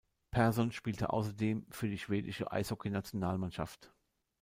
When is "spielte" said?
0.71-1.13